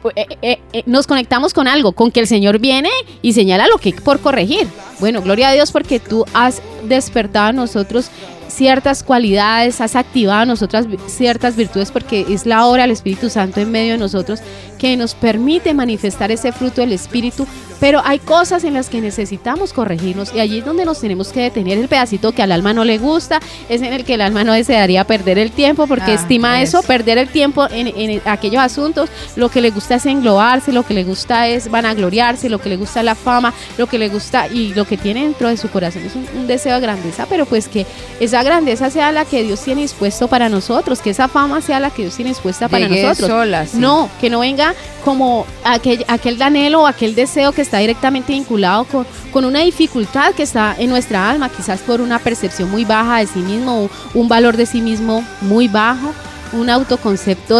[0.02, 2.90] pues, eh, eh, eh, nos conectamos con algo, con que el Señor viene
[3.22, 4.68] y señala lo que por corregir.
[5.00, 8.10] Bueno, gloria a Dios porque tú has despertado a nosotros
[8.50, 13.60] ciertas cualidades, has activado a nosotras ciertas virtudes porque es la obra del Espíritu Santo
[13.60, 14.42] en medio de nosotros
[14.78, 17.48] que nos permite manifestar ese fruto del Espíritu,
[17.80, 21.42] pero hay cosas en las que necesitamos corregirnos y allí es donde nos tenemos que
[21.42, 24.44] detener el pedacito que al alma no le gusta, es en el que el alma
[24.44, 28.62] no desearía perder el tiempo porque ah, estima eso, perder el tiempo en, en, aquellos
[28.62, 32.70] asuntos, lo que le gusta es englobarse, lo que le gusta es vanagloriarse, lo que
[32.70, 35.58] le gusta es la fama, lo que le gusta y lo que tiene dentro de
[35.58, 37.86] su corazón es un, un deseo de grandeza, pero pues que
[38.20, 41.89] esa grandeza sea la que Dios tiene dispuesto para nosotros, que esa fama sea la
[41.89, 43.30] que Dios tiene dispuesta para nosotros.
[43.76, 44.73] No, que no venga
[45.04, 50.34] como aquel, aquel anhelo o aquel deseo que está directamente vinculado con, con una dificultad
[50.34, 54.28] que está en nuestra alma, quizás por una percepción muy baja de sí mismo, un
[54.28, 56.13] valor de sí mismo muy bajo,
[56.54, 57.60] un autoconcepto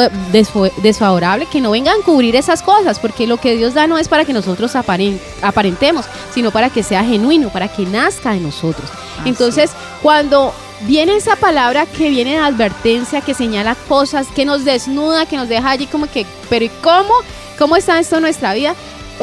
[0.82, 4.08] desfavorable, que no vengan a cubrir esas cosas, porque lo que Dios da no es
[4.08, 8.90] para que nosotros aparentemos, sino para que sea genuino, para que nazca en nosotros.
[9.26, 15.26] Entonces, cuando viene esa palabra que viene de advertencia, que señala cosas, que nos desnuda,
[15.26, 17.14] que nos deja allí como que, pero ¿y cómo?
[17.58, 18.76] ¿Cómo está esto en nuestra vida?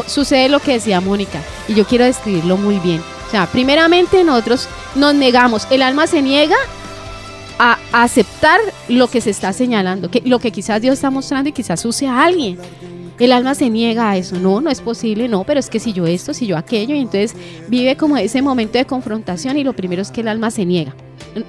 [0.07, 3.01] sucede lo que decía Mónica, y yo quiero describirlo muy bien.
[3.27, 6.57] O sea, primeramente nosotros nos negamos, el alma se niega
[7.59, 11.53] a aceptar lo que se está señalando, que, lo que quizás Dios está mostrando y
[11.53, 12.59] quizás suceda a alguien.
[13.19, 15.93] El alma se niega a eso, no, no es posible, no, pero es que si
[15.93, 17.37] yo esto, si yo aquello, y entonces
[17.69, 20.95] vive como ese momento de confrontación y lo primero es que el alma se niega.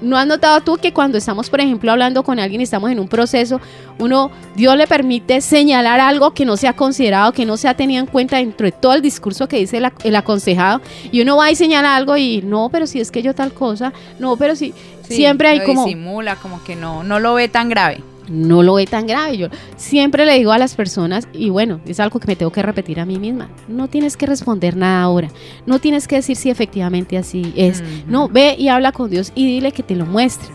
[0.01, 2.99] ¿No has notado tú que cuando estamos, por ejemplo, hablando con alguien y estamos en
[2.99, 3.62] un proceso,
[3.99, 7.75] uno, Dios le permite señalar algo que no se ha considerado, que no se ha
[7.75, 11.51] tenido en cuenta dentro de todo el discurso que dice el, aconsejado, y uno va
[11.51, 14.73] y señala algo y no, pero si es que yo tal cosa, no, pero si
[15.08, 15.86] siempre hay como...
[15.86, 19.38] Disimula, como que no, no lo ve tan grave no lo ve tan grave.
[19.38, 22.61] Yo siempre le digo a las personas, y bueno, es algo que me tengo que
[22.61, 25.29] repetir a mí misma, no tienes que responder nada ahora,
[25.65, 27.83] no tienes que decir si efectivamente así es.
[28.07, 30.49] No, ve y habla con Dios y dile que te lo muestre.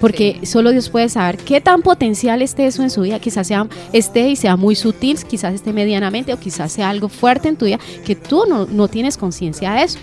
[0.00, 3.18] Porque solo Dios puede saber qué tan potencial esté eso en su vida.
[3.18, 7.48] Quizás sea, esté y sea muy sutil, quizás esté medianamente o quizás sea algo fuerte
[7.48, 9.98] en tu vida que tú no, no tienes conciencia de eso.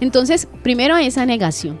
[0.00, 1.78] Entonces, primero esa negación.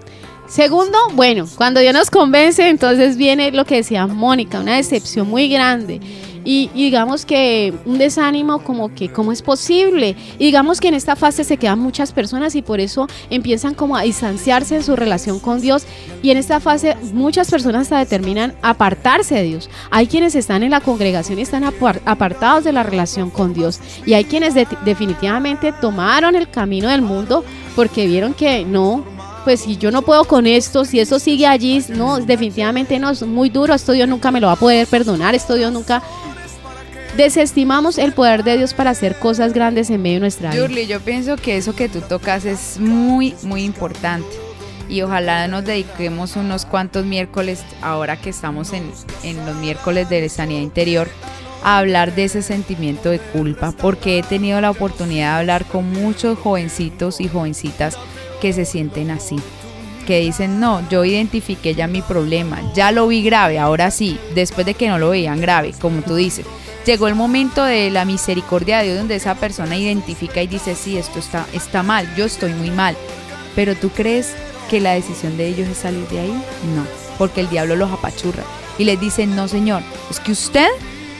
[0.48, 5.48] Segundo, bueno, cuando Dios nos convence, entonces viene lo que decía Mónica, una decepción muy
[5.48, 6.00] grande.
[6.44, 10.14] Y, digamos que un desánimo como que cómo es posible.
[10.38, 13.96] Y digamos que en esta fase se quedan muchas personas y por eso empiezan como
[13.96, 15.84] a distanciarse en su relación con Dios.
[16.22, 19.68] Y en esta fase muchas personas hasta determinan apartarse de Dios.
[19.90, 23.80] Hay quienes están en la congregación y están apartados de la relación con Dios.
[24.06, 24.54] Y hay quienes
[24.84, 29.04] definitivamente tomaron el camino del mundo porque vieron que no,
[29.46, 33.22] pues si yo no puedo con esto, si eso sigue allí, no, definitivamente no, es
[33.22, 36.02] muy duro, esto Dios nunca me lo va a poder perdonar, esto Dios nunca...
[37.16, 40.62] Desestimamos el poder de Dios para hacer cosas grandes en medio de nuestra vida.
[40.62, 44.26] Yurli, yo pienso que eso que tú tocas es muy, muy importante.
[44.88, 48.90] Y ojalá nos dediquemos unos cuantos miércoles, ahora que estamos en,
[49.22, 51.08] en los miércoles de sanidad interior,
[51.62, 55.88] a hablar de ese sentimiento de culpa, porque he tenido la oportunidad de hablar con
[55.92, 57.96] muchos jovencitos y jovencitas
[58.46, 59.36] que se sienten así.
[60.06, 64.64] Que dicen, no, yo identifiqué ya mi problema, ya lo vi grave, ahora sí, después
[64.64, 66.46] de que no lo veían grave, como tú dices.
[66.84, 70.96] Llegó el momento de la misericordia de Dios donde esa persona identifica y dice, sí,
[70.96, 72.96] esto está, está mal, yo estoy muy mal.
[73.56, 74.32] Pero tú crees
[74.70, 76.42] que la decisión de ellos es salir de ahí?
[76.76, 76.86] No,
[77.18, 78.44] porque el diablo los apachurra
[78.78, 80.68] y les dice, no señor, es que usted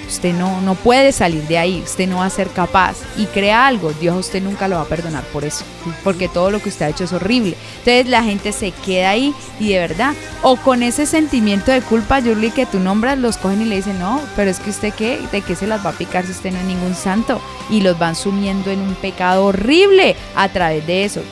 [0.08, 3.66] Usted no, no puede salir de ahí, usted no va a ser capaz y crea
[3.66, 5.64] algo, Dios usted nunca lo va a perdonar por eso,
[6.04, 7.56] porque todo lo que usted ha hecho es horrible.
[7.78, 12.20] Entonces la gente se queda ahí y de verdad, o con ese sentimiento de culpa,
[12.20, 15.20] Yurli, que tú nombras, los cogen y le dicen, no, pero es que usted qué,
[15.32, 17.98] de qué se las va a picar si usted no es ningún santo y los
[17.98, 21.22] van sumiendo en un pecado horrible a través de eso.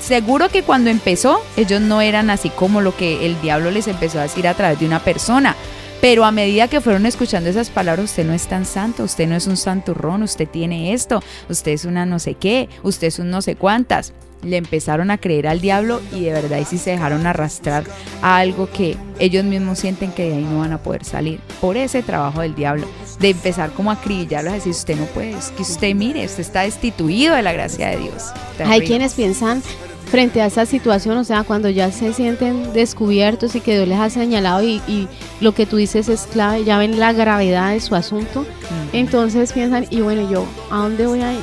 [0.00, 4.18] Seguro que cuando empezó, ellos no eran así como lo que el diablo les empezó
[4.18, 5.56] a decir a través de una persona
[6.04, 9.36] pero a medida que fueron escuchando esas palabras, usted no es tan santo, usted no
[9.36, 13.30] es un santurrón, usted tiene esto, usted es una no sé qué, usted es un
[13.30, 14.12] no sé cuántas.
[14.42, 17.84] Le empezaron a creer al diablo y de verdad y sí se dejaron arrastrar
[18.20, 21.40] a algo que ellos mismos sienten que de ahí no van a poder salir.
[21.62, 22.86] Por ese trabajo del diablo,
[23.18, 26.40] de empezar como a acribillarlos, a decir, usted no puede, es que usted mire, usted
[26.40, 28.24] está destituido de la gracia de Dios.
[28.66, 29.62] Hay quienes piensan
[30.06, 33.98] frente a esa situación, o sea, cuando ya se sienten descubiertos y que Dios les
[33.98, 35.08] ha señalado y,
[35.40, 38.46] lo que tú dices es clave, ya ven la gravedad de su asunto,
[38.92, 41.40] entonces piensan, y bueno, yo, ¿a dónde voy a ir?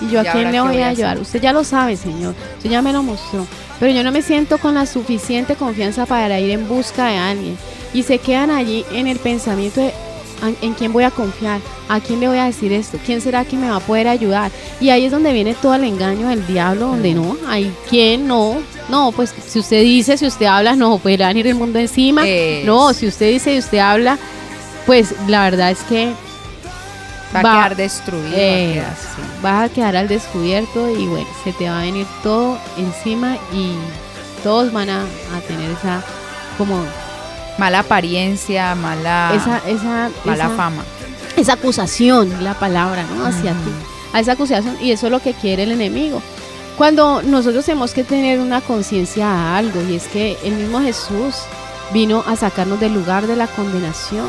[0.00, 1.18] ¿Y yo a quién le voy a ayudar?
[1.18, 3.46] Usted ya lo sabe, Señor, usted ya me lo mostró,
[3.78, 7.58] pero yo no me siento con la suficiente confianza para ir en busca de alguien.
[7.94, 9.92] Y se quedan allí en el pensamiento de,
[10.60, 11.60] ¿En quién voy a confiar?
[11.88, 12.98] ¿A quién le voy a decir esto?
[13.04, 14.50] ¿Quién será que me va a poder ayudar?
[14.80, 18.56] Y ahí es donde viene todo el engaño del diablo, donde no, hay quien no.
[18.88, 22.24] No, pues si usted dice, si usted habla, no, puede venir el mundo encima.
[22.64, 24.18] No, si usted dice y usted habla,
[24.84, 26.12] pues la verdad es que
[27.34, 28.36] va, a quedar destruido.
[29.44, 33.72] va a quedar al descubierto y bueno, se te va a venir todo encima y
[34.42, 36.04] todos van a, a tener esa
[36.58, 36.84] como
[37.58, 40.84] mala apariencia, mala, esa, esa, mala fama.
[41.36, 43.26] Esa acusación, la palabra, ¿no?
[43.26, 43.70] Hacia ti.
[44.12, 46.22] A esa acusación, y eso es lo que quiere el enemigo.
[46.78, 51.34] Cuando nosotros tenemos que tener una conciencia a algo, y es que el mismo Jesús
[51.92, 54.28] vino a sacarnos del lugar de la condenación.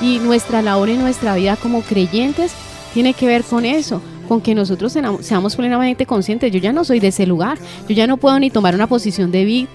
[0.00, 2.52] Y nuestra labor en nuestra vida como creyentes
[2.92, 6.52] tiene que ver con eso con que nosotros seamos plenamente conscientes.
[6.52, 7.58] Yo ya no soy de ese lugar.
[7.88, 9.66] Yo ya no puedo ni tomar una posición de,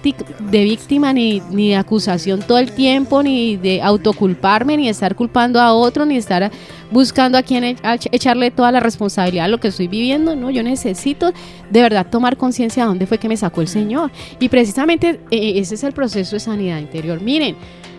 [0.50, 5.14] de víctima, ni, ni de acusación todo el tiempo, ni de autoculparme, ni de estar
[5.14, 6.50] culpando a otro, ni estar
[6.90, 7.76] buscando a quien
[8.12, 10.36] echarle toda la responsabilidad a lo que estoy viviendo.
[10.36, 11.32] No, yo necesito
[11.70, 14.10] de verdad tomar conciencia de dónde fue que me sacó el Señor.
[14.38, 17.20] Y precisamente eh, ese es el proceso de sanidad interior.
[17.20, 17.56] Miren,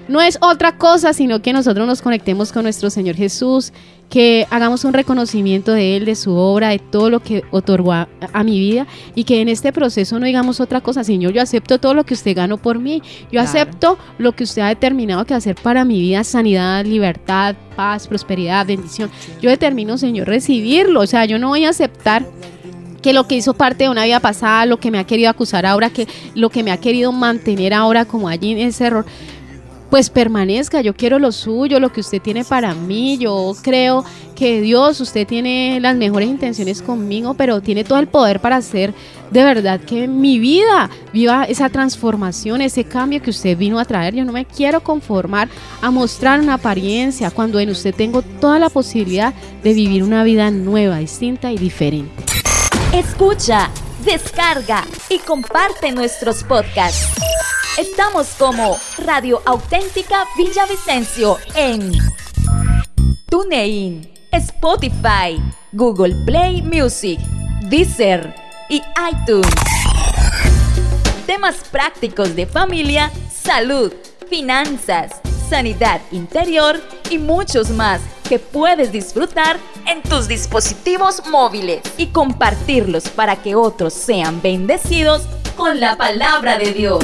[0.08, 3.72] no es otra cosa, sino que nosotros nos conectemos con nuestro Señor Jesús,
[4.10, 8.08] que hagamos un reconocimiento de Él, de su obra, de todo lo que otorgó a,
[8.44, 8.86] mi vida
[9.16, 12.14] y que en este proceso no digamos otra cosa, Señor, yo acepto todo lo que
[12.14, 13.02] usted ganó por mí,
[13.32, 18.08] yo acepto lo que usted ha determinado que hacer para mi vida, sanidad, libertad, paz,
[18.08, 19.10] prosperidad, bendición.
[19.42, 22.26] Yo determino, Señor, recibirlo, o sea, yo no voy a aceptar
[23.04, 25.66] que lo que hizo parte de una vida pasada, lo que me ha querido acusar
[25.66, 29.06] ahora, que lo que me ha querido mantener ahora como allí en ese error,
[29.94, 30.82] pues permanezca.
[30.82, 33.20] Yo quiero lo suyo, lo que usted tiene para mí.
[33.20, 34.04] Yo creo
[34.36, 38.92] que Dios, usted tiene las mejores intenciones conmigo, pero tiene todo el poder para hacer
[39.30, 44.16] de verdad que mi vida viva esa transformación, ese cambio que usted vino a traer.
[44.16, 45.48] Yo no me quiero conformar
[45.80, 49.32] a mostrar una apariencia cuando en usted tengo toda la posibilidad
[49.64, 52.24] de vivir una vida nueva, distinta y diferente.
[52.92, 53.70] Escucha,
[54.04, 57.14] descarga y comparte nuestros podcasts.
[57.78, 61.92] Estamos como Radio Auténtica Villavicencio en
[63.32, 67.20] TuneIn, Spotify, Google Play Music,
[67.70, 68.36] Deezer
[68.70, 68.80] y
[69.12, 69.50] iTunes.
[71.26, 73.92] Temas prácticos de familia, salud,
[74.30, 75.20] finanzas,
[75.50, 79.58] sanidad interior y muchos más que puedes disfrutar
[79.88, 85.24] en tus dispositivos móviles y compartirlos para que otros sean bendecidos
[85.58, 87.04] con la palabra de Dios.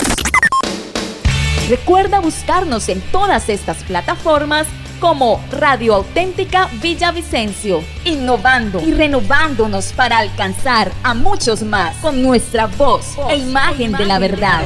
[1.70, 4.66] Recuerda buscarnos en todas estas plataformas
[5.00, 13.16] como Radio Auténtica Villavicencio, innovando y renovándonos para alcanzar a muchos más con nuestra voz,
[13.30, 14.66] e imagen, de la verdad.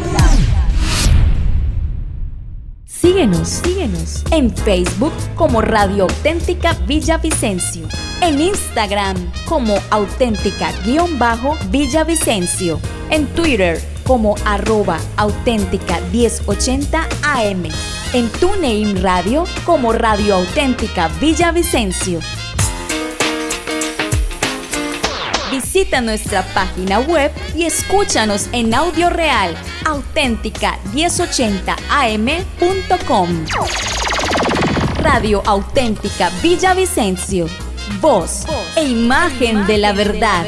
[2.86, 7.86] Síguenos, síguenos en Facebook como Radio Auténtica Villavicencio,
[8.22, 12.80] en Instagram como auténtica-villavicencio,
[13.10, 17.64] en Twitter como arroba auténtica 1080 AM.
[18.14, 22.20] En TuneIn Radio como Radio Auténtica Villavicencio.
[25.52, 33.46] Visita nuestra página web y escúchanos en audio real auténtica 1080 am.com.
[34.98, 37.48] Radio Auténtica Villavicencio.
[38.00, 38.46] Voz,
[38.76, 40.48] e imagen, de la verdad.